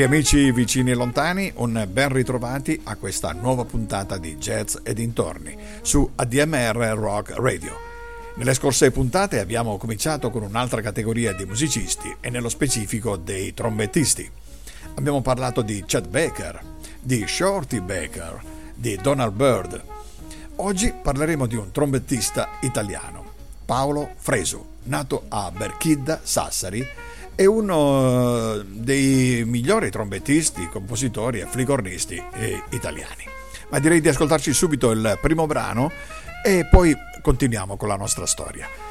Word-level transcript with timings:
Cari 0.00 0.14
amici 0.14 0.50
vicini 0.50 0.92
e 0.92 0.94
lontani, 0.94 1.52
un 1.56 1.86
ben 1.86 2.08
ritrovati 2.08 2.80
a 2.84 2.96
questa 2.96 3.32
nuova 3.32 3.66
puntata 3.66 4.16
di 4.16 4.36
Jazz 4.36 4.78
e 4.82 4.94
dintorni 4.94 5.54
su 5.82 6.10
ADMR 6.14 6.94
Rock 6.94 7.34
Radio. 7.36 7.76
Nelle 8.36 8.54
scorse 8.54 8.92
puntate 8.92 9.40
abbiamo 9.40 9.76
cominciato 9.76 10.30
con 10.30 10.42
un'altra 10.42 10.80
categoria 10.80 11.34
di 11.34 11.44
musicisti 11.44 12.16
e 12.18 12.30
nello 12.30 12.48
specifico 12.48 13.18
dei 13.18 13.52
trombettisti. 13.52 14.26
Abbiamo 14.94 15.20
parlato 15.20 15.60
di 15.60 15.84
Chet 15.84 16.08
Baker, 16.08 16.58
di 16.98 17.26
Shorty 17.26 17.80
Baker, 17.80 18.40
di 18.74 18.96
Donald 18.96 19.34
Byrd. 19.34 19.82
Oggi 20.56 20.94
parleremo 20.94 21.44
di 21.44 21.56
un 21.56 21.72
trombettista 21.72 22.48
italiano, 22.62 23.32
Paolo 23.66 24.12
Fresu, 24.16 24.64
nato 24.84 25.24
a 25.28 25.50
Berchidda, 25.50 26.20
Sassari, 26.22 26.88
è 27.40 27.46
uno 27.46 28.52
eh, 28.52 28.64
dei 28.66 29.44
migliori 29.46 29.90
trombettisti, 29.90 30.68
compositori 30.68 31.40
e 31.40 31.46
flicornisti 31.46 32.22
eh, 32.34 32.62
italiani. 32.72 33.24
Ma 33.70 33.78
direi 33.78 34.02
di 34.02 34.08
ascoltarci 34.08 34.52
subito 34.52 34.90
il 34.90 35.16
primo 35.22 35.46
brano 35.46 35.90
e 36.44 36.66
poi 36.70 36.94
continuiamo 37.22 37.78
con 37.78 37.88
la 37.88 37.96
nostra 37.96 38.26
storia. 38.26 38.89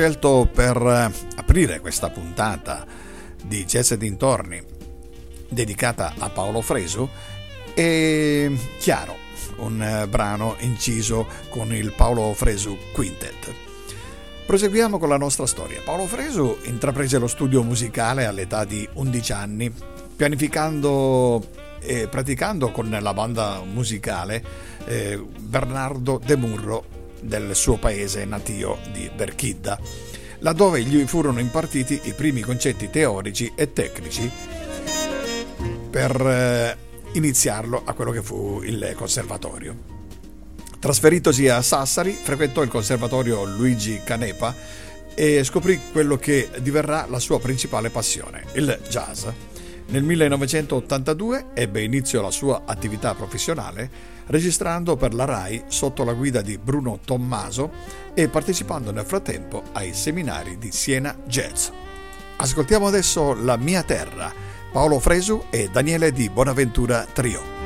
Scelto 0.00 0.48
per 0.50 0.78
eh, 0.78 1.12
aprire 1.36 1.78
questa 1.78 2.08
puntata 2.08 2.86
di 3.44 3.66
Jazz 3.66 3.90
e 3.90 3.98
dintorni 3.98 4.58
dedicata 5.46 6.14
a 6.16 6.30
Paolo 6.30 6.62
Fresu 6.62 7.06
è 7.74 8.50
chiaro, 8.78 9.14
un 9.56 9.82
eh, 9.82 10.08
brano 10.08 10.56
inciso 10.60 11.26
con 11.50 11.74
il 11.74 11.92
Paolo 11.92 12.32
Fresu 12.32 12.78
Quintet. 12.94 13.52
Proseguiamo 14.46 14.98
con 14.98 15.10
la 15.10 15.18
nostra 15.18 15.44
storia. 15.44 15.82
Paolo 15.84 16.06
Fresu 16.06 16.56
intraprese 16.62 17.18
lo 17.18 17.26
studio 17.26 17.62
musicale 17.62 18.24
all'età 18.24 18.64
di 18.64 18.88
11 18.94 19.32
anni, 19.34 19.70
pianificando 20.16 21.46
e 21.78 22.08
praticando 22.08 22.70
con 22.70 22.88
la 22.88 23.12
banda 23.12 23.60
musicale 23.70 24.42
eh, 24.86 25.22
Bernardo 25.40 26.18
De 26.24 26.36
Murro 26.36 26.99
del 27.22 27.54
suo 27.54 27.76
paese 27.76 28.24
natio 28.24 28.78
di 28.92 29.10
Berchidda, 29.14 29.78
laddove 30.38 30.82
gli 30.82 31.04
furono 31.06 31.40
impartiti 31.40 32.00
i 32.04 32.12
primi 32.12 32.40
concetti 32.40 32.90
teorici 32.90 33.52
e 33.54 33.72
tecnici 33.72 34.30
per 35.90 36.20
eh, 36.20 36.76
iniziarlo 37.12 37.82
a 37.84 37.92
quello 37.92 38.12
che 38.12 38.22
fu 38.22 38.62
il 38.62 38.92
conservatorio. 38.96 39.98
Trasferitosi 40.78 41.48
a 41.48 41.60
Sassari, 41.60 42.16
frequentò 42.20 42.62
il 42.62 42.70
conservatorio 42.70 43.44
Luigi 43.44 44.00
Canepa 44.02 44.54
e 45.14 45.44
scoprì 45.44 45.78
quello 45.92 46.16
che 46.16 46.48
diverrà 46.60 47.06
la 47.06 47.18
sua 47.18 47.38
principale 47.38 47.90
passione, 47.90 48.44
il 48.54 48.80
jazz. 48.88 49.26
Nel 49.90 50.04
1982 50.04 51.46
ebbe 51.52 51.82
inizio 51.82 52.22
la 52.22 52.30
sua 52.30 52.62
attività 52.64 53.12
professionale 53.14 54.18
registrando 54.26 54.96
per 54.96 55.12
la 55.12 55.24
RAI 55.24 55.64
sotto 55.66 56.04
la 56.04 56.12
guida 56.12 56.42
di 56.42 56.56
Bruno 56.58 57.00
Tommaso 57.04 57.72
e 58.14 58.28
partecipando 58.28 58.92
nel 58.92 59.04
frattempo 59.04 59.64
ai 59.72 59.92
seminari 59.92 60.58
di 60.58 60.70
Siena 60.70 61.16
Jazz. 61.26 61.70
Ascoltiamo 62.36 62.86
adesso 62.86 63.34
La 63.34 63.56
mia 63.56 63.82
terra, 63.82 64.32
Paolo 64.70 65.00
Fresu 65.00 65.46
e 65.50 65.68
Daniele 65.72 66.12
di 66.12 66.30
Bonaventura 66.30 67.04
Trio. 67.12 67.59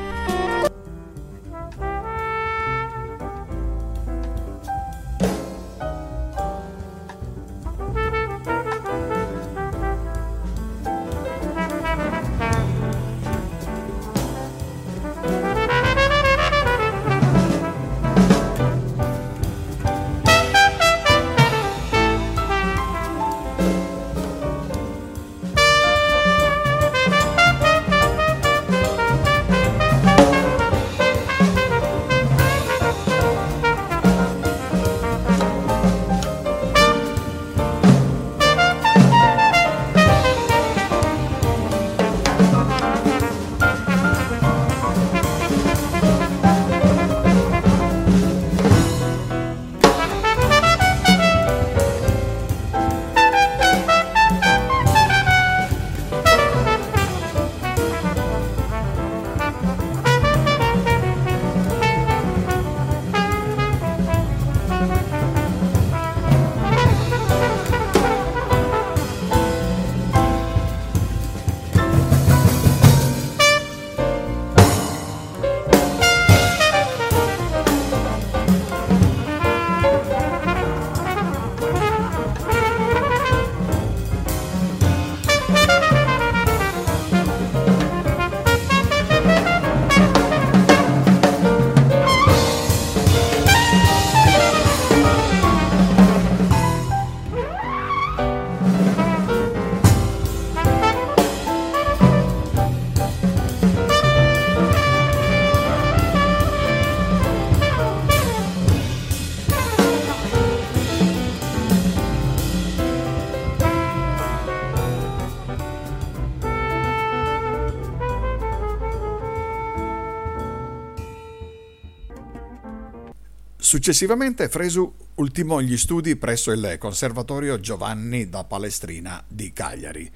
Successivamente 123.85 124.49
Fresu 124.49 124.95
ultimò 125.17 125.61
gli 125.61 125.77
studi 125.77 126.17
presso 126.17 126.53
il 126.53 126.77
Conservatorio 126.79 127.61
Giovanni 127.61 128.31
da 128.31 128.43
Palestrina 128.43 129.23
di 129.29 129.53
Cagliari, 129.53 130.11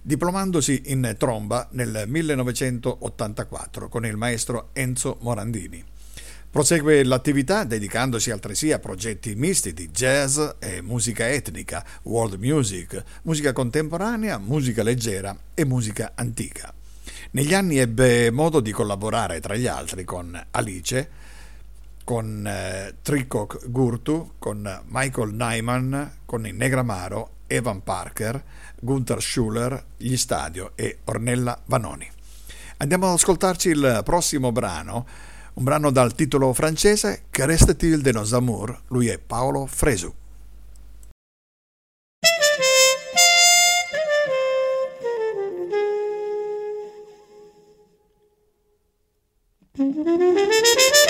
diplomandosi 0.00 0.82
in 0.92 1.16
tromba 1.18 1.66
nel 1.72 2.04
1984 2.06 3.88
con 3.88 4.06
il 4.06 4.16
maestro 4.16 4.68
Enzo 4.72 5.16
Morandini. 5.22 5.84
Prosegue 6.48 7.02
l'attività 7.02 7.64
dedicandosi 7.64 8.30
altresì 8.30 8.70
a 8.70 8.78
progetti 8.78 9.34
misti 9.34 9.72
di 9.72 9.90
jazz 9.90 10.38
e 10.60 10.80
musica 10.80 11.28
etnica, 11.28 11.84
world 12.04 12.34
music, 12.34 13.02
musica 13.22 13.52
contemporanea, 13.52 14.38
musica 14.38 14.84
leggera 14.84 15.36
e 15.54 15.64
musica 15.64 16.12
antica. 16.14 16.72
Negli 17.32 17.52
anni 17.52 17.78
ebbe 17.78 18.30
modo 18.30 18.60
di 18.60 18.70
collaborare 18.70 19.40
tra 19.40 19.56
gli 19.56 19.66
altri 19.66 20.04
con 20.04 20.40
Alice, 20.52 21.26
con 22.08 22.46
eh, 22.46 22.94
Tricok 23.02 23.68
Gurtu, 23.68 24.36
con 24.38 24.80
Michael 24.86 25.34
Nyman, 25.34 26.20
con 26.24 26.46
il 26.46 26.54
Negramaro, 26.54 27.32
Evan 27.46 27.82
Parker, 27.82 28.42
Gunther 28.80 29.20
Schuller, 29.20 29.84
Gli 29.98 30.16
Stadio 30.16 30.72
e 30.74 31.00
Ornella 31.04 31.60
Vanoni. 31.66 32.10
Andiamo 32.78 33.08
ad 33.08 33.12
ascoltarci 33.12 33.68
il 33.68 34.00
prossimo 34.04 34.52
brano, 34.52 35.06
un 35.52 35.64
brano 35.64 35.90
dal 35.90 36.14
titolo 36.14 36.54
francese 36.54 37.24
Che 37.28 37.44
reste-t-il 37.44 38.00
de 38.00 38.12
nos 38.12 38.32
amours? 38.32 38.78
Lui 38.86 39.08
è 39.08 39.18
Paolo 39.18 39.66
Fresu. 39.66 40.14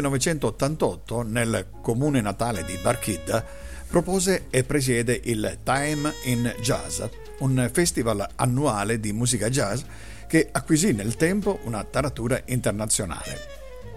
1988, 0.00 1.22
nel 1.22 1.66
comune 1.82 2.20
natale 2.22 2.64
di 2.64 2.78
Barkid, 2.80 3.44
propose 3.88 4.46
e 4.48 4.64
presiede 4.64 5.20
il 5.24 5.58
Time 5.62 6.12
in 6.24 6.54
Jazz, 6.60 7.02
un 7.38 7.68
festival 7.70 8.26
annuale 8.36 8.98
di 8.98 9.12
musica 9.12 9.50
jazz 9.50 9.82
che 10.26 10.48
acquisì 10.50 10.92
nel 10.92 11.16
tempo 11.16 11.58
una 11.64 11.84
taratura 11.84 12.40
internazionale. 12.46 13.38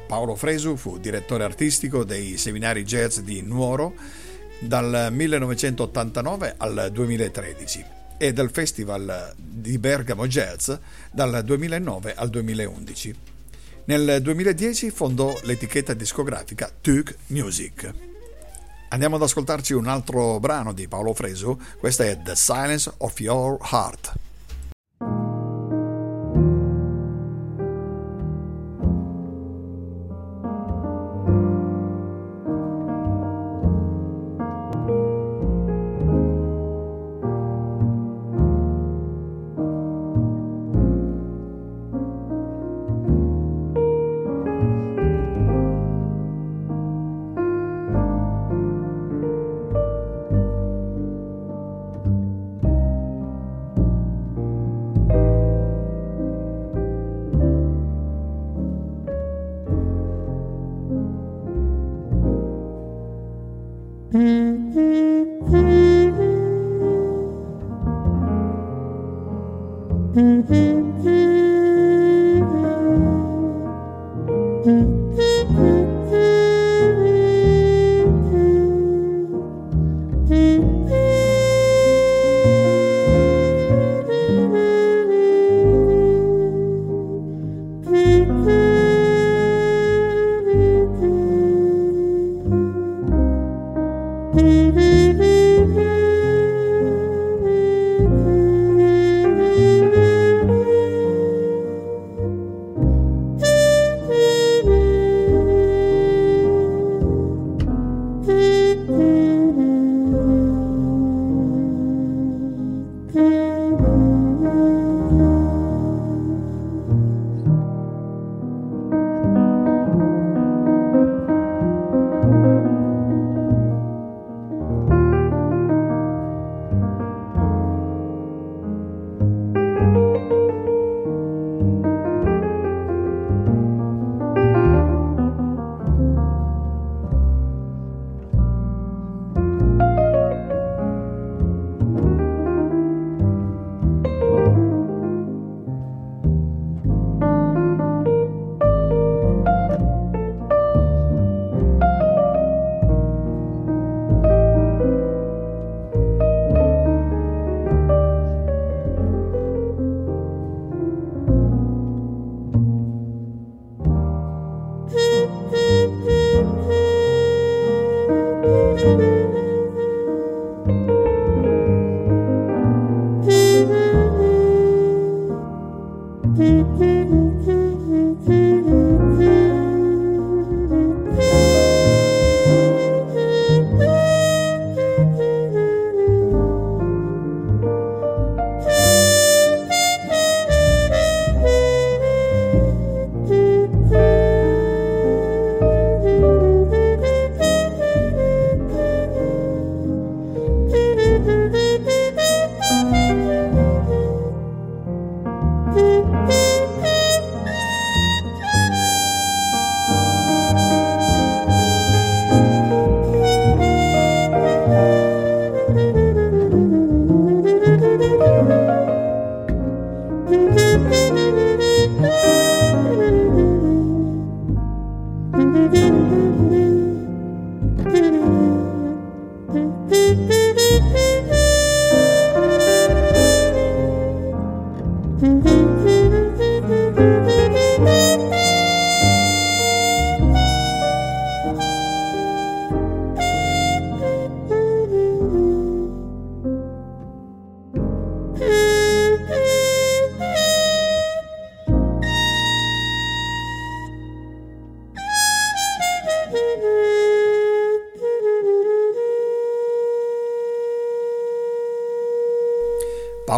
Paolo 0.06 0.36
Fresu 0.36 0.75
fu 0.75 0.98
direttore 0.98 1.46
artistico 1.46 2.04
dei 2.04 2.38
seminari 2.38 2.84
jazz 2.84 3.20
di 3.20 3.42
Nuoro 3.42 3.94
dal 4.60 5.08
1989 5.12 6.56
al 6.58 6.90
2013 6.92 7.86
e 8.18 8.34
del 8.34 8.50
Festival 8.52 9.34
di 9.38 9.78
Bergamo 9.78 10.28
Jazz 10.28 10.72
dal 11.12 11.42
2009 11.44 12.16
al 12.16 12.30
2011. 12.30 13.35
Nel 13.88 14.20
2010 14.20 14.89
fondò 14.89 15.32
l'etichetta 15.44 15.94
discografica 15.94 16.72
Tuk 16.82 17.15
Music. 17.27 17.94
Andiamo 18.89 19.18
ad 19.18 19.22
ascoltarci 19.22 19.74
un 19.74 19.86
altro 19.86 20.39
brano 20.39 20.74
di 20.74 20.88
Paolo 20.88 21.13
Fresu, 21.13 21.56
questo 21.77 22.01
è 22.01 22.20
The 22.20 22.36
Silence 22.36 22.92
of 22.98 23.20
Your 23.20 23.60
Heart. 23.72 24.25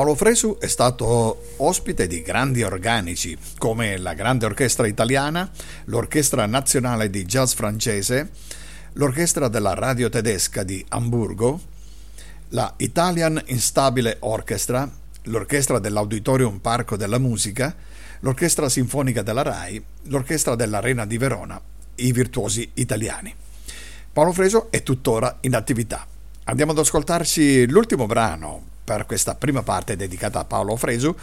Paolo 0.08 0.22
Fresu 0.22 0.58
è 0.58 0.68
stato 0.68 1.42
ospite 1.58 2.08
di 2.08 2.22
grandi 2.22 2.64
organici 2.64 3.38
come 3.58 3.98
la 3.98 4.14
Grande 4.14 4.46
Orchestra 4.46 4.88
Italiana, 4.88 5.52
l'Orchestra 5.88 6.46
Nazionale 6.46 7.10
di 7.10 7.26
Jazz 7.26 7.52
Francese, 7.52 8.30
l'Orchestra 8.94 9.50
della 9.50 9.74
Radio 9.74 10.08
Tedesca 10.08 10.64
di 10.64 10.86
Amburgo, 10.88 11.60
la 12.52 12.74
Italian 12.78 13.42
Instabile 13.48 14.16
Orchestra, 14.22 14.90
l'Orchestra 15.24 15.78
dell'Auditorium 15.78 16.60
Parco 16.60 16.96
della 16.96 17.18
Musica, 17.18 17.76
l'Orchestra 18.22 18.70
Sinfonica 18.70 19.24
della 19.24 19.42
RAI, 19.42 19.84
l'Orchestra 20.04 20.56
dell'Arena 20.56 21.06
di 21.06 21.18
Verona 21.18 21.62
i 21.96 22.14
virtuosi 22.14 22.72
italiani. 22.76 23.36
Paolo 24.14 24.32
Freso 24.32 24.72
è 24.72 24.82
tuttora 24.84 25.40
in 25.42 25.54
attività. 25.54 26.08
Andiamo 26.46 26.72
ad 26.72 26.78
ascoltarci 26.78 27.68
l'ultimo 27.68 28.06
brano 28.06 28.76
per 28.88 29.06
questa 29.06 29.36
prima 29.36 29.64
parte 29.64 29.98
dedicata 29.98 30.40
a 30.40 30.46
Paolo 30.46 30.78
Fresu. 30.78 31.14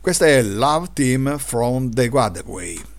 Questa 0.00 0.26
è 0.26 0.42
Love 0.42 0.88
Team 0.94 1.38
from 1.38 1.92
the 1.92 2.08
Guadeway. 2.08 2.97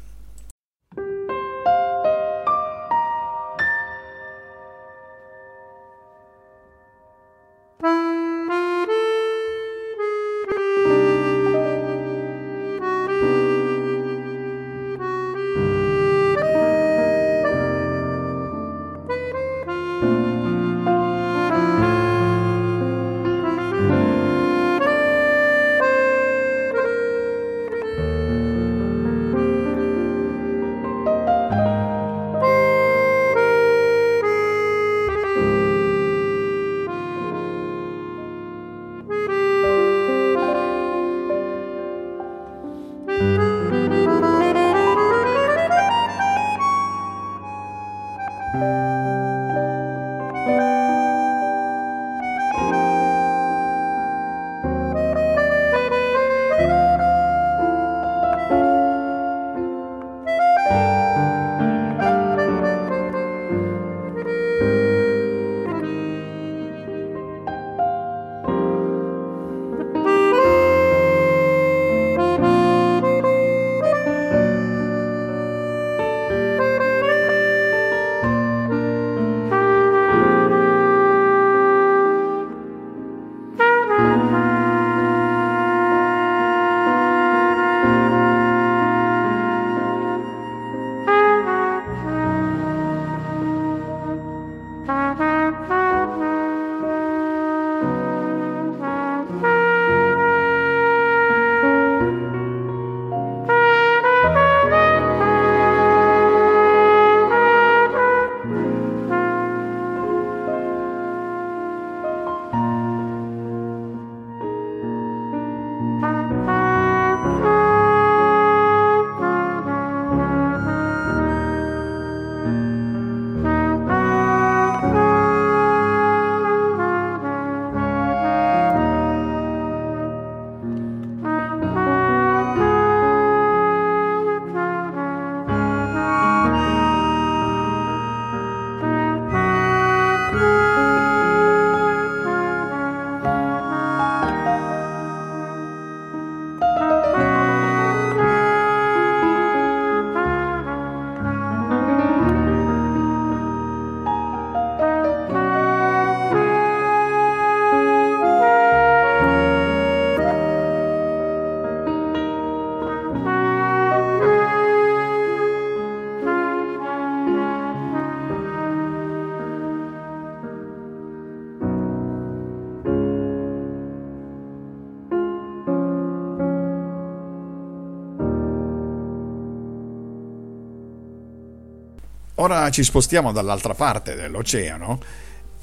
Ora 182.41 182.69
ci 182.69 182.83
spostiamo 182.83 183.33
dall'altra 183.33 183.73
parte 183.73 184.15
dell'oceano 184.15 184.97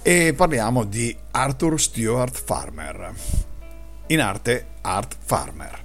e 0.03 0.35
parliamo 0.37 0.85
di 0.85 1.17
Arthur 1.31 1.81
Stewart 1.81 2.37
Farmer, 2.37 3.15
in 4.09 4.21
arte 4.21 4.67
Art 4.83 5.17
Farmer. 5.19 5.85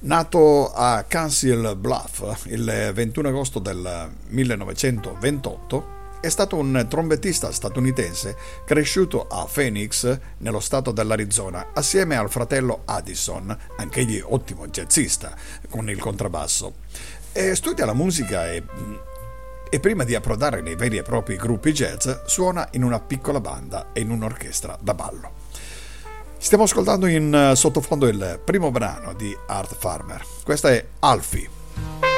Nato 0.00 0.74
a 0.74 1.06
Council 1.10 1.74
Bluff 1.74 2.44
il 2.48 2.90
21 2.92 3.28
agosto 3.28 3.60
del 3.60 4.10
1928, 4.26 5.86
è 6.20 6.28
stato 6.28 6.56
un 6.56 6.84
trombettista 6.86 7.50
statunitense 7.50 8.36
cresciuto 8.66 9.26
a 9.26 9.48
Phoenix, 9.50 10.18
nello 10.36 10.60
stato 10.60 10.90
dell'Arizona, 10.92 11.68
assieme 11.72 12.16
al 12.16 12.28
fratello 12.28 12.82
Addison, 12.84 13.56
anch'egli 13.78 14.22
ottimo 14.22 14.68
jazzista 14.68 15.34
con 15.70 15.88
il 15.88 15.98
contrabbasso. 15.98 16.74
E 17.32 17.54
studia 17.54 17.86
la 17.86 17.94
musica 17.94 18.50
e 18.52 18.62
e 19.70 19.80
prima 19.80 20.04
di 20.04 20.14
approdare 20.14 20.60
nei 20.60 20.74
veri 20.74 20.98
e 20.98 21.02
propri 21.02 21.36
gruppi 21.36 21.72
jazz 21.72 22.08
suona 22.26 22.68
in 22.72 22.82
una 22.82 23.00
piccola 23.00 23.40
banda 23.40 23.86
e 23.92 24.00
in 24.00 24.10
un'orchestra 24.10 24.76
da 24.80 24.92
ballo. 24.92 25.32
Stiamo 26.36 26.64
ascoltando 26.64 27.06
in 27.06 27.32
eh, 27.32 27.54
sottofondo 27.54 28.08
il 28.08 28.40
primo 28.44 28.70
brano 28.70 29.12
di 29.14 29.36
Art 29.46 29.76
Farmer. 29.78 30.24
Questa 30.42 30.70
è 30.70 30.84
Alfie. 31.00 32.09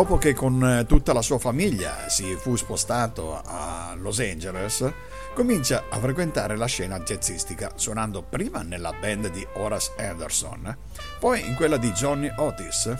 Dopo 0.00 0.16
che 0.16 0.32
con 0.32 0.64
eh, 0.64 0.86
tutta 0.86 1.12
la 1.12 1.20
sua 1.20 1.38
famiglia 1.38 2.08
si 2.08 2.34
fu 2.34 2.56
spostato 2.56 3.38
a 3.38 3.94
Los 3.98 4.18
Angeles, 4.18 4.90
comincia 5.34 5.84
a 5.90 5.98
frequentare 5.98 6.56
la 6.56 6.64
scena 6.64 7.00
jazzistica, 7.00 7.72
suonando 7.74 8.22
prima 8.22 8.62
nella 8.62 8.94
band 8.98 9.28
di 9.28 9.46
Horace 9.56 9.92
Anderson, 9.98 10.74
poi 11.18 11.46
in 11.46 11.54
quella 11.54 11.76
di 11.76 11.90
Johnny 11.90 12.32
Otis 12.34 12.94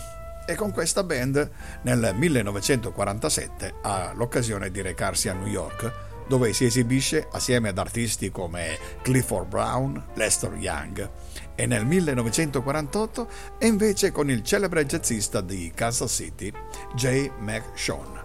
e 0.44 0.54
con 0.56 0.72
questa 0.72 1.02
band 1.02 1.50
nel 1.84 2.12
1947 2.14 3.76
ha 3.80 4.12
l'occasione 4.14 4.70
di 4.70 4.82
recarsi 4.82 5.30
a 5.30 5.32
New 5.32 5.46
York 5.46 6.08
dove 6.28 6.52
si 6.52 6.66
esibisce 6.66 7.26
assieme 7.32 7.70
ad 7.70 7.78
artisti 7.78 8.30
come 8.30 8.78
Clifford 9.00 9.48
Brown, 9.48 10.04
Lester 10.14 10.52
Young 10.52 11.10
e 11.60 11.66
nel 11.66 11.84
1948 11.84 13.28
è 13.58 13.66
invece 13.66 14.10
con 14.12 14.30
il 14.30 14.42
celebre 14.42 14.86
jazzista 14.86 15.42
di 15.42 15.70
Kansas 15.74 16.10
City, 16.10 16.50
Jay 16.94 17.30
McShawn. 17.38 18.18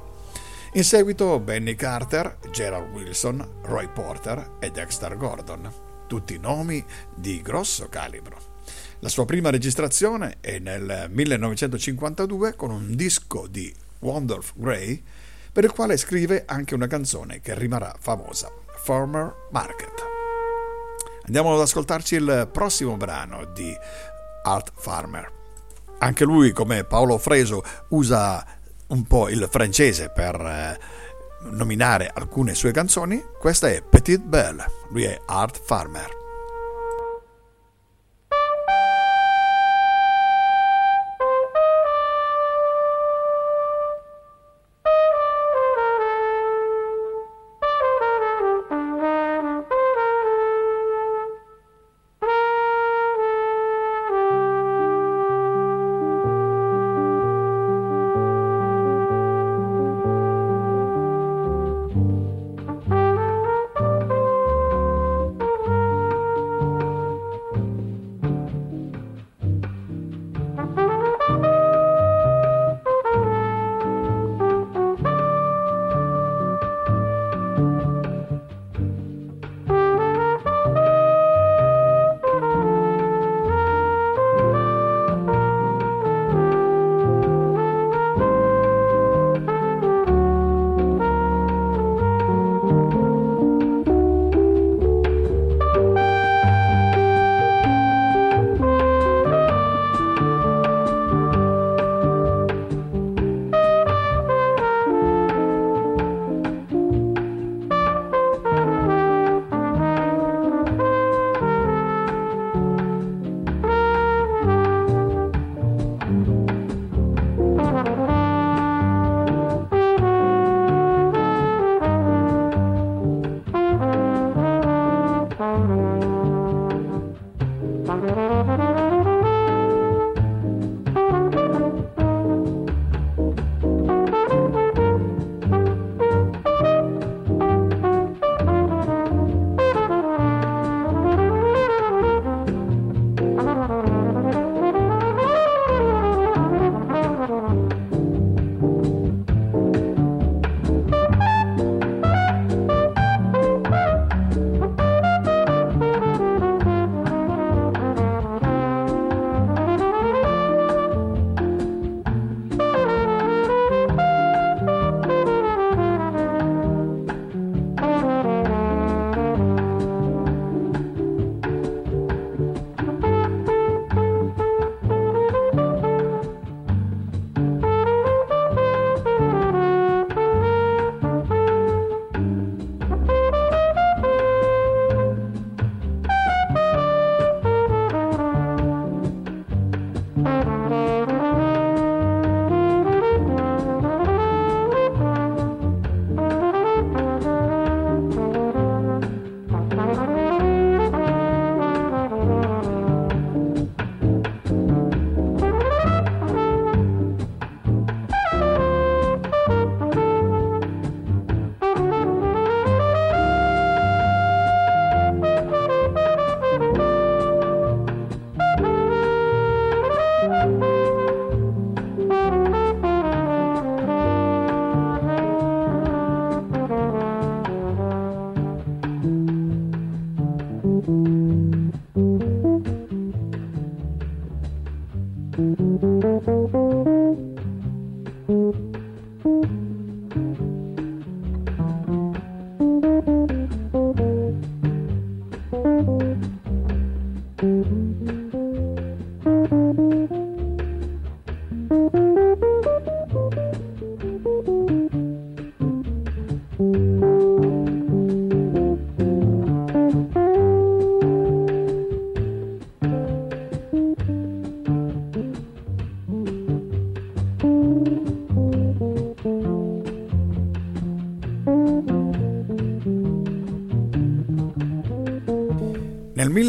In 0.72 0.84
seguito 0.86 1.38
Benny 1.42 1.76
Carter, 1.76 2.38
Gerald 2.50 2.94
Wilson, 2.94 3.46
Roy 3.64 3.90
Porter 3.92 4.52
e 4.60 4.72
Dexter 4.72 5.18
Gordon, 5.18 5.70
tutti 6.08 6.38
nomi 6.38 6.82
di 7.14 7.42
grosso 7.42 7.90
calibro. 7.90 8.38
La 9.00 9.10
sua 9.10 9.26
prima 9.26 9.50
registrazione 9.50 10.38
è 10.40 10.60
nel 10.60 11.10
1952 11.10 12.56
con 12.56 12.72
un 12.72 12.96
disco 12.96 13.48
di 13.48 13.74
Wondolph 14.00 14.54
Gray, 14.56 15.04
per 15.52 15.66
il 15.66 15.74
quale 15.74 15.98
scrive 15.98 16.44
anche 16.46 16.74
una 16.74 16.88
canzone 16.88 17.42
che 17.42 17.54
rimarrà 17.54 17.94
famosa, 18.00 18.50
Farmer 18.82 19.48
Market. 19.52 20.15
Andiamo 21.26 21.54
ad 21.54 21.60
ascoltarci 21.60 22.16
il 22.16 22.50
prossimo 22.52 22.98
brano 22.98 23.46
di 23.46 23.76
Art 24.44 24.72
Farmer. 24.76 25.32
Anche 26.00 26.24
lui, 26.24 26.52
come 26.52 26.84
Paolo 26.84 27.18
Freso, 27.18 27.64
usa 27.90 28.46
un 28.88 29.04
po' 29.06 29.30
il 29.30 29.48
francese 29.50 30.10
per 30.10 30.36
eh, 30.36 30.80
nominare 31.50 32.12
alcune 32.14 32.54
sue 32.54 32.72
canzoni. 32.72 33.24
Questa 33.40 33.68
è 33.68 33.82
Petite 33.82 34.24
Belle, 34.24 34.66
lui 34.90 35.04
è 35.04 35.20
Art 35.26 35.60
Farmer. 35.64 36.25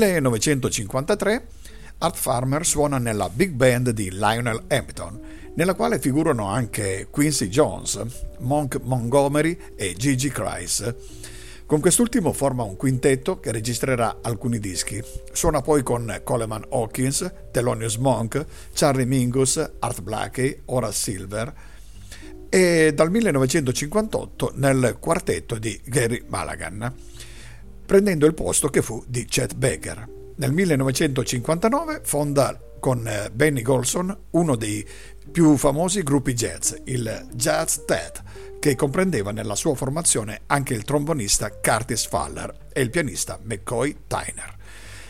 1953 0.06 1.46
Art 1.98 2.16
Farmer 2.16 2.64
suona 2.64 2.98
nella 2.98 3.28
big 3.28 3.50
band 3.52 3.90
di 3.90 4.10
Lionel 4.10 4.64
Hampton, 4.68 5.20
nella 5.54 5.74
quale 5.74 5.98
figurano 5.98 6.46
anche 6.46 7.08
Quincy 7.10 7.48
Jones, 7.48 8.04
Monk 8.40 8.80
Montgomery 8.82 9.58
e 9.74 9.94
Gigi 9.94 10.28
Christ. 10.28 10.94
Con 11.66 11.80
quest'ultimo 11.80 12.32
forma 12.32 12.62
un 12.62 12.76
quintetto 12.76 13.40
che 13.40 13.50
registrerà 13.50 14.18
alcuni 14.22 14.60
dischi. 14.60 15.02
Suona 15.32 15.62
poi 15.62 15.82
con 15.82 16.20
Coleman 16.22 16.66
Hawkins, 16.68 17.28
Thelonious 17.50 17.96
Monk, 17.96 18.44
Charlie 18.72 19.06
Mingus, 19.06 19.56
Art 19.80 20.02
Blakey, 20.02 20.62
Horace 20.66 20.98
Silver 20.98 21.54
e 22.48 22.92
dal 22.94 23.10
1958 23.10 24.52
nel 24.54 24.96
quartetto 25.00 25.58
di 25.58 25.80
Gary 25.84 26.22
Malagan, 26.28 26.92
prendendo 27.86 28.26
il 28.26 28.34
posto 28.34 28.68
che 28.68 28.82
fu 28.82 29.02
di 29.06 29.24
Chet 29.24 29.54
Baker. 29.54 30.08
Nel 30.36 30.52
1959 30.52 32.00
fonda 32.04 32.60
con 32.78 33.06
eh, 33.06 33.30
Benny 33.32 33.62
Golson 33.62 34.14
uno 34.30 34.56
dei 34.56 34.86
più 35.30 35.56
famosi 35.56 36.02
gruppi 36.02 36.34
jazz, 36.34 36.74
il 36.84 37.28
Jazz 37.32 37.78
Tet, 37.86 38.22
che 38.58 38.74
comprendeva 38.74 39.32
nella 39.32 39.54
sua 39.54 39.74
formazione 39.74 40.42
anche 40.46 40.74
il 40.74 40.84
trombonista 40.84 41.50
Curtis 41.50 42.06
Faller 42.06 42.68
e 42.72 42.80
il 42.82 42.90
pianista 42.90 43.38
McCoy 43.42 43.96
Tyner. 44.06 44.54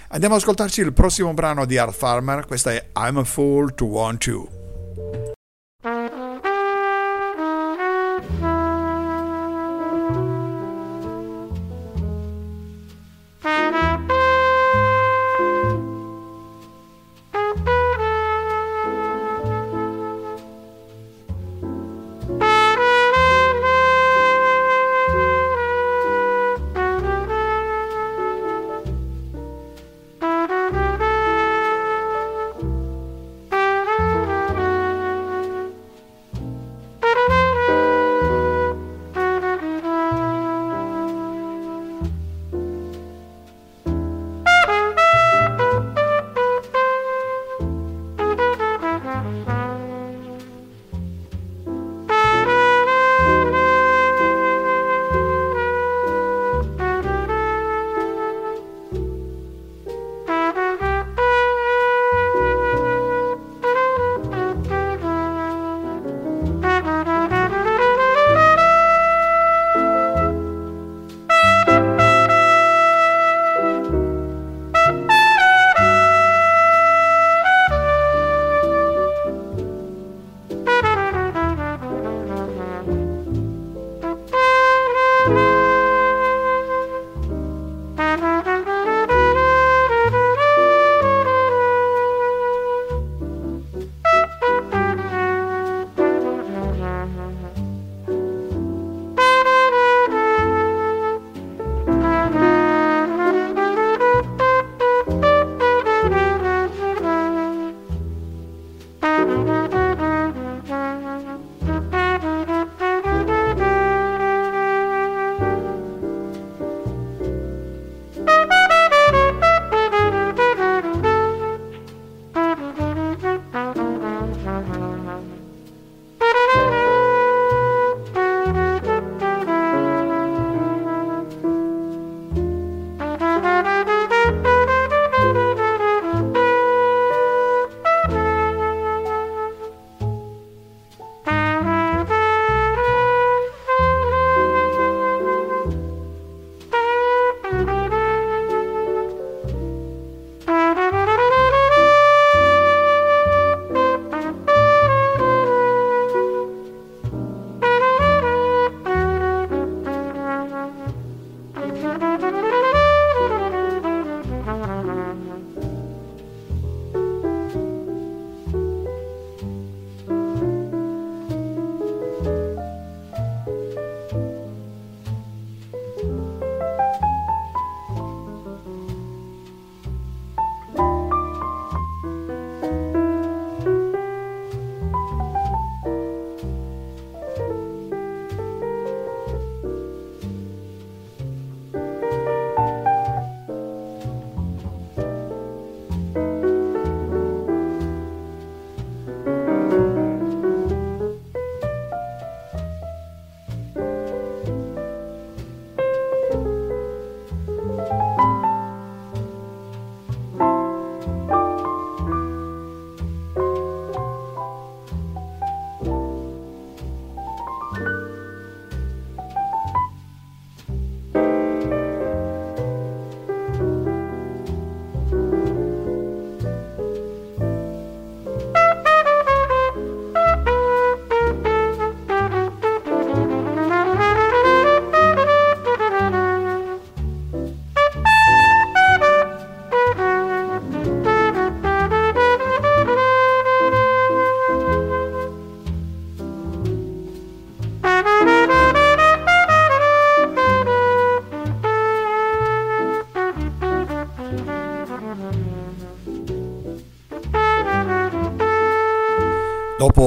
Andiamo 0.08 0.34
ad 0.34 0.40
ascoltarci 0.40 0.80
il 0.80 0.92
prossimo 0.92 1.34
brano 1.34 1.64
di 1.64 1.78
Art 1.78 1.94
Farmer, 1.94 2.46
questa 2.46 2.72
è 2.72 2.90
I'm 2.96 3.18
a 3.18 3.24
Fool 3.24 3.74
to 3.74 3.84
Want 3.86 4.24
You. 4.24 5.35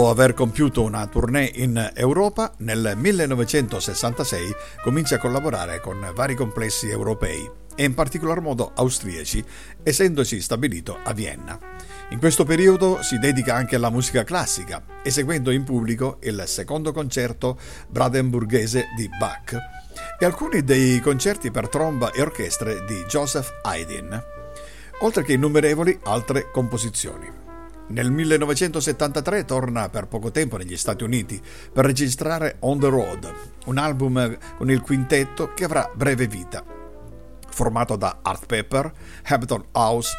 Dopo 0.10 0.22
aver 0.22 0.34
compiuto 0.34 0.82
una 0.82 1.05
tournée 1.05 1.51
in 1.53 1.91
Europa, 1.93 2.51
nel 2.57 2.93
1966 2.95 4.55
comincia 4.82 5.18
a 5.18 5.20
collaborare 5.20 5.80
con 5.80 6.03
vari 6.16 6.34
complessi 6.34 6.89
europei 6.89 7.47
e 7.76 7.84
in 7.84 7.93
particolar 7.93 8.41
modo 8.41 8.72
austriaci, 8.74 9.45
essendosi 9.84 10.41
stabilito 10.41 10.97
a 11.03 11.14
Vienna. 11.14 11.60
In 12.10 12.18
questo 12.18 12.43
periodo 12.43 13.03
si 13.03 13.20
dedica 13.20 13.53
anche 13.53 13.76
alla 13.76 13.91
musica 13.91 14.24
classica, 14.24 14.84
eseguendo 15.03 15.51
in 15.51 15.64
pubblico 15.64 16.18
il 16.22 16.41
secondo 16.47 16.91
concerto 16.91 17.60
brandenburghese 17.88 18.86
di 18.97 19.07
Bach 19.16 19.55
e 20.18 20.26
alcuni 20.26 20.64
dei 20.64 20.99
concerti 21.01 21.51
per 21.51 21.70
tromba 21.70 22.10
e 22.10 22.22
orchestre 22.22 22.84
di 22.84 23.03
Joseph 23.07 23.60
Haydn, 23.62 24.24
oltre 25.01 25.22
che 25.22 25.34
innumerevoli 25.34 25.99
altre 26.05 26.49
composizioni. 26.49 27.49
Nel 27.90 28.12
1973 28.12 29.46
torna 29.46 29.90
per 29.90 30.06
poco 30.06 30.30
tempo 30.30 30.58
negli 30.58 30.78
Stati 30.78 31.04
Uniti 31.04 31.42
per 31.74 31.86
registrare 31.86 32.58
On 32.60 32.80
the 32.80 32.88
Road, 32.88 33.34
un 33.66 33.80
album 33.80 34.38
con 34.58 34.70
il 34.70 34.82
quintetto 34.82 35.54
che 35.56 35.64
avrà 35.64 35.90
breve 35.96 36.28
vita, 36.28 36.64
formato 37.50 37.96
da 37.96 38.20
Art 38.22 38.46
Pepper, 38.46 38.94
Hampton 39.24 39.66
House, 39.72 40.16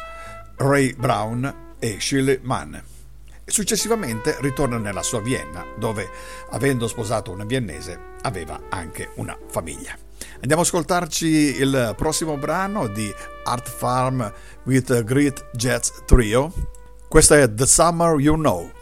Ray 0.57 0.93
Brown 0.95 1.75
e 1.79 1.97
Shirley 1.97 2.39
Mann. 2.41 2.75
Successivamente 3.45 4.35
ritorna 4.41 4.77
nella 4.77 5.01
sua 5.01 5.21
Vienna, 5.21 5.65
dove, 5.77 6.09
avendo 6.49 6.89
sposato 6.89 7.31
una 7.31 7.45
viennese, 7.45 7.97
aveva 8.23 8.63
anche 8.67 9.11
una 9.15 9.37
famiglia. 9.47 9.95
Andiamo 10.41 10.61
a 10.61 10.65
ascoltarci 10.65 11.27
il 11.27 11.93
prossimo 11.95 12.35
brano 12.37 12.87
di 12.87 13.09
Art 13.45 13.69
Farm 13.69 14.29
with 14.63 15.03
Great 15.03 15.51
Jets 15.53 16.03
Trio 16.05 16.79
questa 17.11 17.37
è 17.37 17.53
The 17.53 17.65
Summer 17.65 18.17
You 18.21 18.37
Know. 18.37 18.80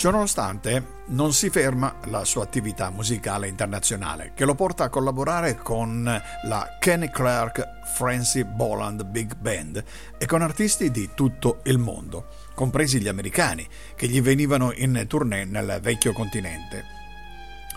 Ciononostante, 0.00 1.02
non 1.08 1.34
si 1.34 1.50
ferma 1.50 1.96
la 2.06 2.24
sua 2.24 2.42
attività 2.42 2.88
musicale 2.88 3.48
internazionale, 3.48 4.32
che 4.34 4.46
lo 4.46 4.54
porta 4.54 4.84
a 4.84 4.88
collaborare 4.88 5.58
con 5.58 6.04
la 6.44 6.76
Kenny 6.80 7.10
Clark 7.10 7.82
Francie 7.84 8.46
Boland 8.46 9.04
Big 9.04 9.36
Band 9.36 9.84
e 10.16 10.24
con 10.24 10.40
artisti 10.40 10.90
di 10.90 11.10
tutto 11.12 11.60
il 11.64 11.76
mondo, 11.76 12.28
compresi 12.54 12.98
gli 12.98 13.08
americani, 13.08 13.68
che 13.94 14.06
gli 14.06 14.22
venivano 14.22 14.72
in 14.72 15.04
tournée 15.06 15.44
nel 15.44 15.80
vecchio 15.82 16.14
continente. 16.14 16.82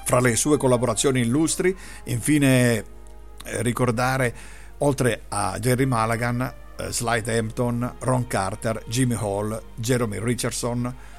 Fra 0.05 0.21
le 0.21 0.38
sue 0.38 0.55
collaborazioni 0.55 1.19
illustri, 1.19 1.78
infine 2.05 2.78
eh, 2.78 2.86
ricordare, 3.63 4.34
oltre 4.78 5.24
a 5.28 5.59
Jerry 5.59 5.84
Mulligan, 5.84 6.53
eh, 6.78 6.89
Slide 6.89 7.38
Hampton, 7.38 7.95
Ron 7.99 8.28
Carter, 8.28 8.82
Jimmy 8.88 9.17
Hall, 9.19 9.61
Jeremy 9.76 10.24
Richardson, 10.24 11.11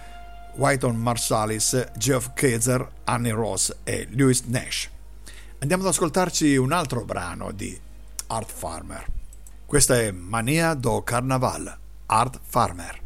Whiton 0.56 0.96
Marsalis, 0.96 1.90
Geoff 1.96 2.32
Kezer, 2.34 2.88
Annie 3.04 3.32
Ross 3.32 3.74
e 3.84 4.06
Louis 4.10 4.42
Nash. 4.44 4.90
Andiamo 5.58 5.82
ad 5.82 5.88
ascoltarci 5.88 6.56
un 6.56 6.72
altro 6.72 7.04
brano 7.04 7.50
di 7.52 7.78
Art 8.28 8.50
Farmer. 8.50 9.06
Questa 9.66 9.98
è 9.98 10.10
Mania 10.10 10.74
do 10.74 11.02
Carnaval, 11.02 11.78
Art 12.06 12.40
Farmer. 12.42 13.02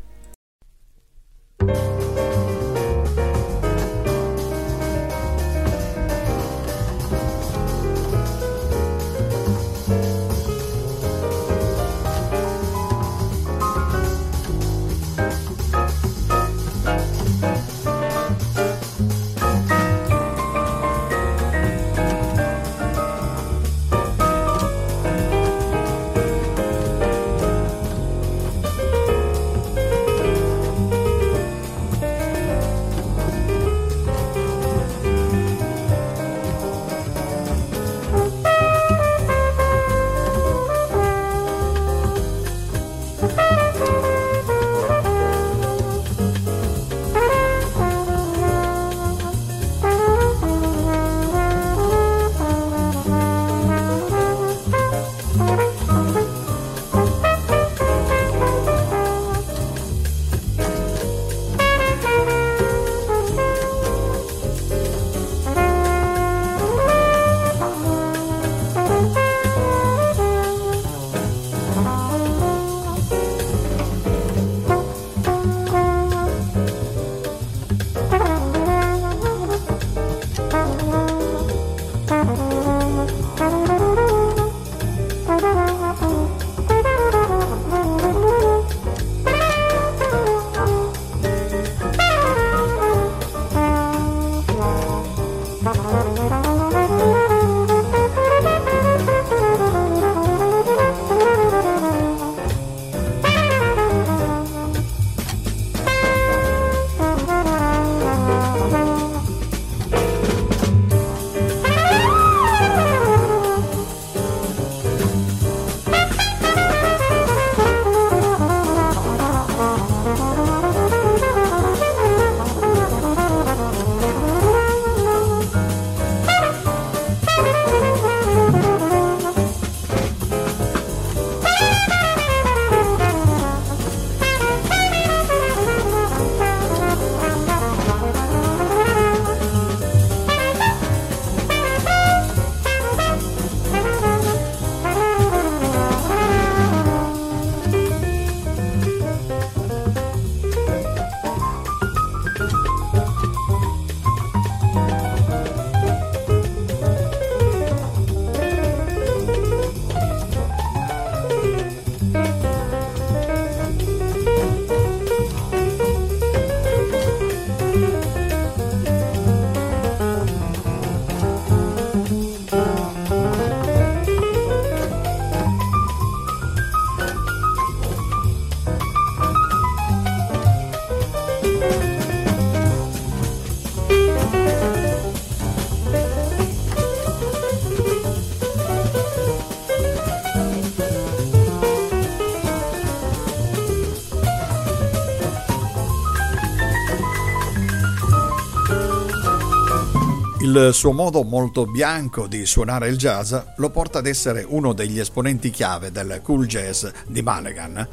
Il 200.59 200.75
suo 200.75 200.91
modo 200.91 201.23
molto 201.23 201.67
bianco 201.67 202.27
di 202.27 202.45
suonare 202.45 202.89
il 202.89 202.97
jazz 202.97 203.33
lo 203.59 203.71
porta 203.71 204.01
ad 204.01 204.09
essere 204.09 204.45
uno 204.45 204.73
degli 204.73 204.99
esponenti 204.99 205.51
chiave 205.51 205.93
del 205.93 206.19
cool 206.21 206.47
jazz 206.47 206.85
di 207.07 207.23
Mulligan. 207.23 207.87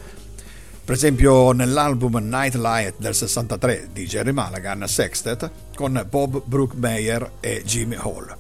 Per 0.84 0.95
esempio 0.95 1.51
nell'album 1.51 2.18
Nightlight 2.18 2.95
del 2.97 3.13
63 3.13 3.89
di 3.93 4.07
Jerry 4.07 4.32
Mulligan 4.32 4.84
Sextet 4.88 5.51
con 5.76 6.03
Bob 6.09 6.41
Brookmeyer 6.43 7.34
e 7.39 7.61
Jimmy 7.63 7.97
Hall. 7.97 8.36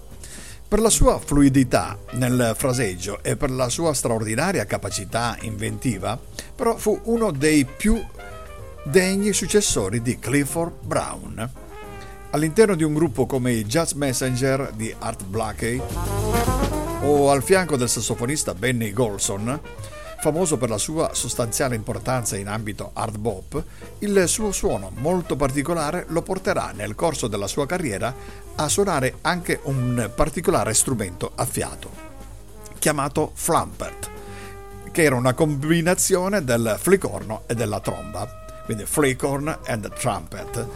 Per 0.67 0.79
la 0.79 0.89
sua 0.89 1.19
fluidità 1.19 1.95
nel 2.13 2.55
fraseggio 2.57 3.19
e 3.21 3.35
per 3.35 3.51
la 3.51 3.69
sua 3.69 3.93
straordinaria 3.93 4.65
capacità 4.65 5.37
inventiva, 5.41 6.19
però 6.55 6.75
fu 6.77 6.99
uno 7.03 7.29
dei 7.29 7.63
più 7.63 8.03
degni 8.85 9.33
successori 9.33 10.01
di 10.01 10.17
Clifford 10.17 10.73
Brown. 10.81 11.64
All'interno 12.35 12.75
di 12.75 12.83
un 12.83 12.93
gruppo 12.93 13.25
come 13.25 13.53
i 13.53 13.63
Jazz 13.63 13.93
Messenger 13.93 14.73
di 14.73 14.93
Art 14.99 15.23
Blakey 15.23 15.81
o 17.03 17.31
al 17.31 17.41
fianco 17.41 17.77
del 17.77 17.87
sassofonista 17.87 18.53
Benny 18.53 18.91
Golson, 18.91 19.57
famoso 20.19 20.57
per 20.57 20.67
la 20.67 20.77
sua 20.77 21.13
sostanziale 21.13 21.75
importanza 21.75 22.35
in 22.35 22.49
ambito 22.49 22.89
hard 22.91 23.17
bop, 23.19 23.63
il 23.99 24.27
suo 24.27 24.51
suono 24.51 24.91
molto 24.95 25.37
particolare 25.37 26.07
lo 26.09 26.23
porterà 26.23 26.73
nel 26.75 26.93
corso 26.93 27.27
della 27.27 27.47
sua 27.47 27.65
carriera 27.65 28.13
a 28.55 28.67
suonare 28.67 29.19
anche 29.21 29.61
un 29.63 30.11
particolare 30.13 30.73
strumento 30.73 31.31
a 31.35 31.45
fiato, 31.45 31.89
chiamato 32.79 33.31
flampert, 33.33 34.09
che 34.91 35.03
era 35.03 35.15
una 35.15 35.33
combinazione 35.33 36.43
del 36.43 36.75
flicorno 36.77 37.43
e 37.45 37.55
della 37.55 37.79
tromba, 37.79 38.27
quindi 38.65 38.83
flicorn 38.83 39.57
and 39.67 39.89
trumpet 39.93 40.67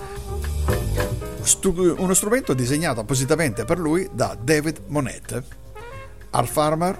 uno 1.97 2.13
strumento 2.13 2.53
disegnato 2.53 2.99
appositamente 2.99 3.65
per 3.65 3.79
lui 3.79 4.07
da 4.11 4.37
David 4.39 4.81
Monet. 4.87 5.43
Art 6.31 6.47
Farmer 6.47 6.99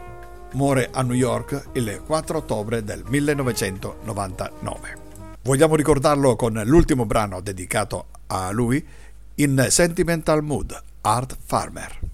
muore 0.53 0.89
a 0.91 1.03
New 1.03 1.15
York 1.15 1.69
il 1.73 2.01
4 2.05 2.37
ottobre 2.37 2.83
del 2.83 3.03
1999. 3.05 4.97
Vogliamo 5.43 5.75
ricordarlo 5.75 6.35
con 6.35 6.61
l'ultimo 6.65 7.05
brano 7.05 7.41
dedicato 7.41 8.07
a 8.27 8.51
lui 8.51 8.85
in 9.35 9.67
Sentimental 9.69 10.43
Mood, 10.43 10.77
Art 11.01 11.37
Farmer. 11.45 12.09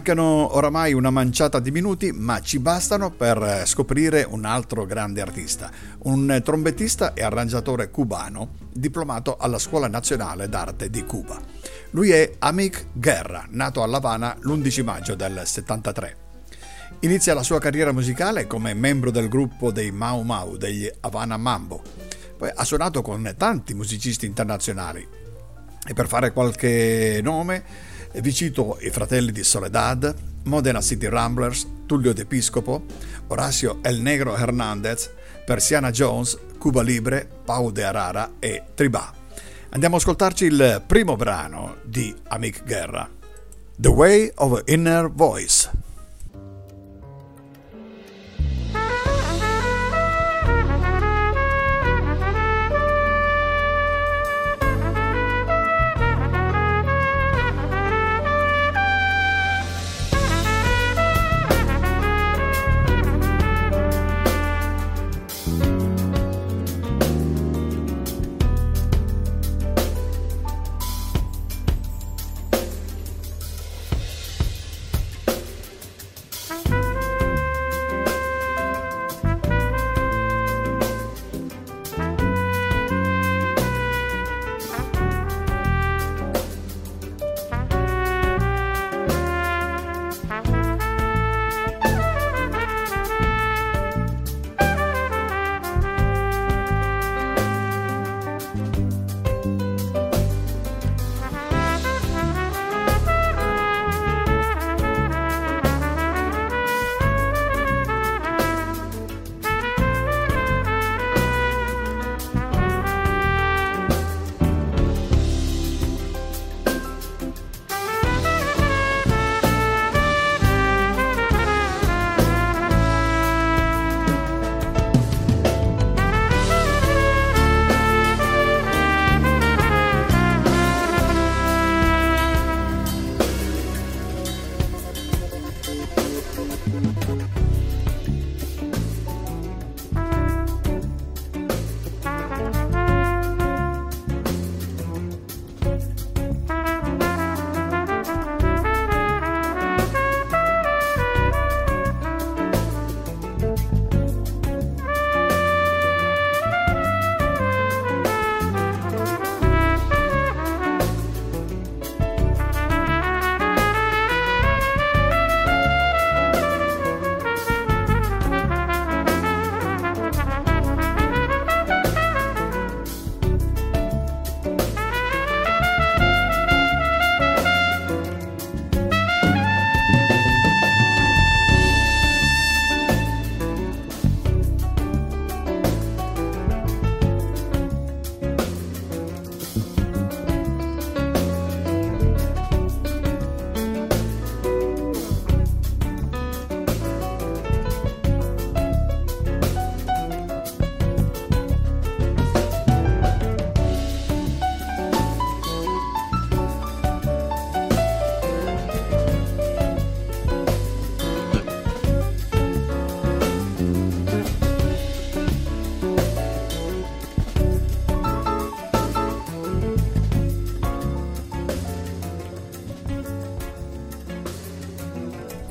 Mancano 0.00 0.56
oramai 0.56 0.94
una 0.94 1.10
manciata 1.10 1.60
di 1.60 1.70
minuti, 1.70 2.10
ma 2.10 2.40
ci 2.40 2.58
bastano 2.58 3.10
per 3.10 3.64
scoprire 3.66 4.26
un 4.26 4.46
altro 4.46 4.86
grande 4.86 5.20
artista, 5.20 5.70
un 6.04 6.40
trombettista 6.42 7.12
e 7.12 7.22
arrangiatore 7.22 7.90
cubano 7.90 8.54
diplomato 8.72 9.36
alla 9.36 9.58
Scuola 9.58 9.88
Nazionale 9.88 10.48
d'Arte 10.48 10.88
di 10.88 11.04
Cuba. 11.04 11.38
Lui 11.90 12.12
è 12.12 12.32
Amic 12.38 12.86
Guerra, 12.94 13.44
nato 13.50 13.82
a 13.82 13.86
La 13.86 13.98
Habana 13.98 14.34
l'11 14.40 14.84
maggio 14.84 15.14
del 15.14 15.42
73. 15.44 16.16
Inizia 17.00 17.34
la 17.34 17.42
sua 17.42 17.58
carriera 17.58 17.92
musicale 17.92 18.46
come 18.46 18.72
membro 18.72 19.10
del 19.10 19.28
gruppo 19.28 19.70
dei 19.70 19.90
Mau 19.90 20.22
Mau 20.22 20.56
degli 20.56 20.90
Havana 21.00 21.36
Mambo 21.36 21.82
Poi 22.38 22.50
ha 22.54 22.64
suonato 22.64 23.02
con 23.02 23.34
tanti 23.36 23.74
musicisti 23.74 24.24
internazionali 24.24 25.06
e 25.86 25.92
per 25.92 26.08
fare 26.08 26.32
qualche 26.32 27.20
nome 27.22 27.89
vi 28.18 28.32
cito 28.32 28.78
i 28.80 28.90
fratelli 28.90 29.30
di 29.30 29.44
Soledad, 29.44 30.14
Modena 30.44 30.80
City 30.80 31.06
Ramblers, 31.06 31.66
Tullio 31.86 32.12
D'Episcopo, 32.12 32.84
Horacio 33.28 33.78
El 33.82 34.00
Negro 34.00 34.36
Hernandez, 34.36 35.10
Persiana 35.44 35.90
Jones, 35.90 36.36
Cuba 36.58 36.82
Libre, 36.82 37.28
Pau 37.44 37.70
de 37.70 37.84
Arara 37.84 38.32
e 38.38 38.64
Tribà. 38.74 39.12
Andiamo 39.70 39.94
ad 39.94 40.00
ascoltarci 40.00 40.44
il 40.46 40.82
primo 40.86 41.14
brano 41.14 41.76
di 41.84 42.14
Amic 42.28 42.64
Guerra, 42.64 43.08
The 43.76 43.88
Way 43.88 44.32
of 44.36 44.62
Inner 44.66 45.10
Voice. 45.10 45.70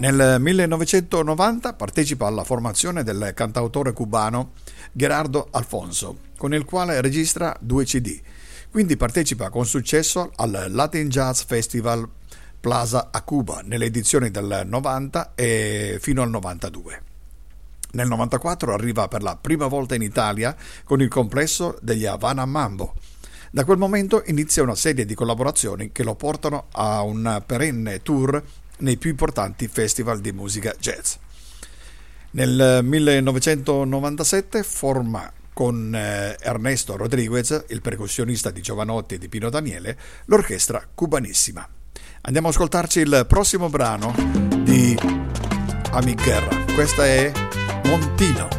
Nel 0.10 0.42
1990 0.42 1.74
partecipa 1.74 2.26
alla 2.26 2.44
formazione 2.44 3.04
del 3.04 3.32
cantautore 3.36 3.94
cubano 3.94 4.54
Gerardo 4.92 5.50
Alfonso, 5.52 6.18
con 6.36 6.52
il 6.56 6.66
quale 6.66 7.00
registra 7.00 7.56
due 7.60 7.86
CD. 7.86 8.20
Quindi 8.72 8.98
partecipa 8.98 9.52
con 9.52 9.68
successo 9.68 10.32
al 10.38 10.66
Latin 10.70 11.10
Jazz 11.10 11.44
Festival 11.44 12.10
Plaza 12.60 13.10
a 13.12 13.22
Cuba 13.22 13.62
nelle 13.64 13.86
edizioni 13.86 14.32
del 14.32 14.64
90 14.66 15.34
e 15.36 16.00
fino 16.02 16.24
al 16.24 16.32
92. 16.32 17.02
Nel 17.92 18.08
94 18.08 18.74
arriva 18.74 19.08
per 19.08 19.22
la 19.22 19.38
prima 19.40 19.68
volta 19.68 19.94
in 19.94 20.02
Italia 20.02 20.56
con 20.86 21.04
il 21.04 21.08
complesso 21.08 21.78
degli 21.84 22.08
Havana 22.08 22.46
Mambo. 22.46 22.96
Da 23.52 23.64
quel 23.64 23.78
momento 23.78 24.24
inizia 24.26 24.64
una 24.64 24.76
serie 24.76 25.06
di 25.06 25.14
collaborazioni 25.14 25.92
che 25.92 26.04
lo 26.04 26.16
portano 26.16 26.66
a 26.72 27.04
un 27.04 27.44
perenne 27.46 28.02
tour 28.02 28.44
nei 28.80 28.98
più 28.98 29.10
importanti 29.10 29.68
festival 29.68 30.20
di 30.20 30.32
musica 30.32 30.74
jazz. 30.80 31.16
Nel 32.32 32.82
1997 32.84 34.64
forma 34.64 35.32
con 35.54 35.94
eh, 35.94 36.38
Ernesto 36.40 36.96
Rodriguez, 36.96 37.66
il 37.70 37.82
percussionista 37.82 38.50
di 38.50 38.62
Giovanotti 38.62 39.16
e 39.16 39.18
di 39.18 39.28
Pino 39.28 39.50
Daniele, 39.50 39.98
l'orchestra 40.26 40.88
cubanissima. 40.94 41.68
Andiamo 42.22 42.48
ad 42.48 42.54
ascoltarci 42.54 43.00
il 43.00 43.26
prossimo 43.28 43.70
brano 43.70 44.14
di 44.64 44.98
Amic 45.92 46.24
Guerra. 46.24 46.74
Questa 46.74 47.06
è 47.06 47.32
Montino. 47.86 48.59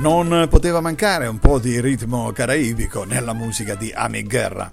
Non 0.00 0.46
poteva 0.48 0.80
mancare 0.80 1.26
un 1.26 1.38
po' 1.38 1.58
di 1.58 1.78
ritmo 1.78 2.32
caraibico 2.32 3.04
nella 3.04 3.34
musica 3.34 3.74
di 3.74 3.92
Ami 3.94 4.22
Guerra. 4.24 4.72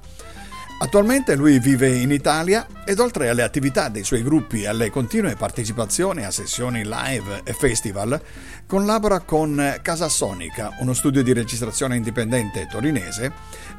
Attualmente 0.80 1.36
lui 1.36 1.60
vive 1.60 1.90
in 1.90 2.12
Italia 2.12 2.66
ed 2.86 3.00
oltre 3.00 3.28
alle 3.28 3.44
attività 3.44 3.90
dei 3.90 4.06
suoi 4.06 4.24
gruppi 4.24 4.62
e 4.62 4.68
alle 4.68 4.90
continue 4.90 5.36
partecipazioni 5.36 6.24
a 6.24 6.32
sessioni 6.32 6.84
live 6.86 7.42
e 7.44 7.52
festival, 7.52 8.22
collabora 8.66 9.20
con 9.20 9.80
Casa 9.82 10.08
Sonica, 10.08 10.78
uno 10.80 10.94
studio 10.94 11.22
di 11.24 11.34
registrazione 11.34 11.98
indipendente 11.98 12.68
torinese, 12.72 13.34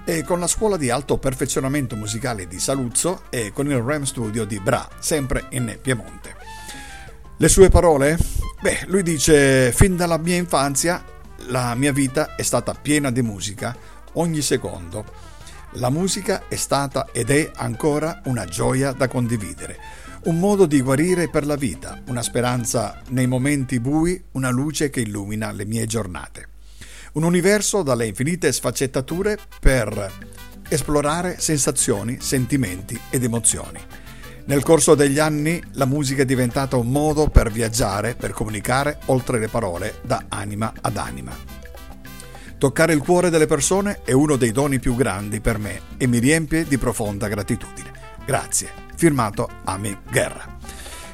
e 0.05 0.25
con 0.25 0.41
la 0.41 0.49
scuola 0.49 0.77
di 0.77 0.91
alto 0.91 1.17
perfezionamento 1.17 1.97
musicale 1.97 2.47
di 2.47 2.59
Saluzzo 2.59 3.23
e 3.31 3.53
con 3.55 3.71
il 3.71 3.79
Ram 3.79 4.03
Studio 4.03 4.45
di 4.45 4.61
Bra, 4.61 4.87
sempre 4.99 5.47
in 5.51 5.79
Piemonte. 5.81 6.37
Le 7.39 7.49
sue 7.49 7.71
parole? 7.71 8.19
Beh, 8.61 8.81
lui 8.87 9.03
dice, 9.03 9.73
fin 9.73 9.97
dalla 9.97 10.19
mia 10.19 10.37
infanzia 10.37 11.17
la 11.49 11.75
mia 11.75 11.93
vita 11.93 12.35
è 12.35 12.43
stata 12.43 12.75
piena 12.75 13.11
di 13.11 13.23
musica, 13.23 13.77
ogni 14.15 14.41
secondo 14.41 15.27
la 15.73 15.91
musica 15.91 16.49
è 16.49 16.57
stata 16.57 17.09
ed 17.13 17.31
è 17.31 17.51
ancora 17.55 18.23
una 18.25 18.47
gioia 18.47 18.93
da 18.93 19.07
condividere, 19.07 19.79
un 20.25 20.39
modo 20.39 20.65
di 20.65 20.81
guarire 20.81 21.29
per 21.29 21.45
la 21.45 21.57
vita, 21.57 22.01
una 22.07 22.23
speranza 22.23 23.03
nei 23.09 23.27
momenti 23.27 23.79
bui, 23.79 24.23
una 24.33 24.49
luce 24.51 24.89
che 24.89 25.01
illumina 25.01 25.53
le 25.53 25.67
mie 25.67 25.87
giornate. 25.87 26.49
Un 27.13 27.23
universo 27.23 27.83
dalle 27.83 28.07
infinite 28.07 28.51
sfaccettature 28.51 29.39
per 29.61 30.11
esplorare 30.69 31.39
sensazioni, 31.39 32.19
sentimenti 32.21 32.99
ed 33.11 33.25
emozioni. 33.25 33.81
Nel 34.49 34.63
corso 34.63 34.95
degli 34.95 35.19
anni 35.19 35.63
la 35.73 35.85
musica 35.85 36.23
è 36.23 36.25
diventata 36.25 36.77
un 36.77 36.89
modo 36.89 37.29
per 37.29 37.53
viaggiare, 37.53 38.15
per 38.15 38.31
comunicare 38.31 39.01
oltre 39.07 39.39
le 39.39 39.49
parole, 39.49 39.97
da 40.01 40.25
anima 40.31 40.73
ad 40.81 40.97
anima. 40.97 41.37
Toccare 42.57 42.95
il 42.95 43.03
cuore 43.03 43.29
delle 43.29 43.45
persone 43.45 44.01
è 44.05 44.13
uno 44.13 44.37
dei 44.37 44.51
doni 44.51 44.79
più 44.79 44.97
grandi 44.97 45.43
per 45.43 45.59
me 45.59 45.83
e 45.99 46.07
mi 46.07 46.19
riempie 46.19 46.65
di 46.65 46.79
profonda 46.79 47.29
gratitudine. 47.29 47.93
Grazie. 48.25 48.71
Firmato 48.97 49.51
Ami 49.65 49.95
Guerra. 50.11 50.57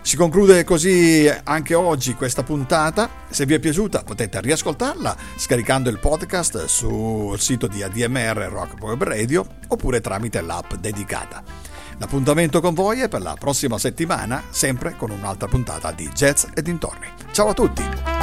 Si 0.01 0.15
conclude 0.15 0.63
così 0.63 1.29
anche 1.43 1.75
oggi 1.75 2.15
questa 2.15 2.45
puntata. 2.45 3.11
Se 3.31 3.47
vi 3.47 3.55
è 3.55 3.59
piaciuta 3.59 4.05
potete 4.05 4.41
riascoltarla 4.41 5.17
scaricando 5.35 5.91
il 5.91 5.99
podcast 5.99 6.67
sul 6.67 7.41
sito 7.41 7.67
di 7.67 7.83
ADMR 7.83 8.47
Rock 8.49 8.81
Web 8.81 9.03
Radio 9.03 9.45
oppure 9.67 10.01
tramite 10.01 10.41
l'app 10.41 10.75
dedicata. 10.75 11.74
L'appuntamento 11.99 12.61
con 12.61 12.75
voi 12.75 13.01
è 13.01 13.09
per 13.09 13.23
la 13.23 13.37
prossima 13.39 13.79
settimana, 13.79 14.43
sempre 14.51 14.97
con 14.97 15.11
un'altra 15.11 15.49
puntata 15.49 15.93
di 15.93 16.09
Jazz 16.09 16.47
e 16.55 16.63
dintorni. 16.63 17.07
Ciao 17.33 17.49
a 17.49 17.55
tutti! 17.55 18.14